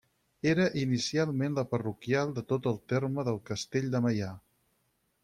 Era 0.51 0.63
inicialment 0.83 1.59
la 1.59 1.65
parroquial 1.73 2.33
de 2.37 2.43
tot 2.53 2.71
el 2.71 2.79
terme 2.95 3.27
del 3.29 3.39
castell 3.51 3.93
de 3.97 4.03
Meià. 4.07 4.31